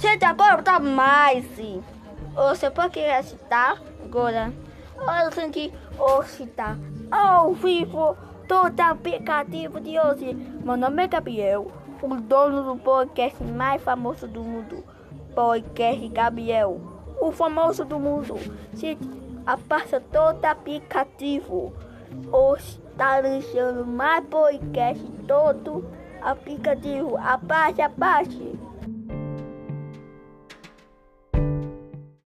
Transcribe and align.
Você 0.00 0.24
agora 0.24 0.62
tá 0.62 0.80
mais. 0.80 1.44
Você 2.34 2.70
pode 2.70 2.98
recitar 2.98 3.82
agora. 4.02 4.50
Olha 4.96 5.28
o 5.28 5.50
que 5.50 5.70
hoje 5.98 6.46
tá 6.46 6.74
ao 7.10 7.52
vivo 7.52 8.16
todo 8.48 8.80
aplicativo 8.80 9.78
de 9.78 10.00
hoje. 10.00 10.32
Meu 10.64 10.78
nome 10.78 11.04
é 11.04 11.06
Gabriel, 11.06 11.70
o 12.00 12.14
dono 12.14 12.62
do 12.62 12.76
podcast 12.80 13.44
mais 13.44 13.82
famoso 13.82 14.26
do 14.26 14.42
mundo. 14.42 14.82
Podcast 15.34 16.08
Gabriel, 16.08 16.80
o 17.20 17.30
famoso 17.30 17.84
do 17.84 18.00
mundo. 18.00 18.36
Se 18.72 18.96
pasta 19.68 20.00
todo 20.00 20.42
aplicativo. 20.46 21.74
Hoje 22.32 22.80
tá 22.96 23.18
lançando 23.18 23.84
mais 23.84 24.24
podcast 24.24 25.04
todo 25.28 25.84
aplicativo. 26.22 27.18
Abaixe, 27.18 27.82
abaixe. 27.82 28.59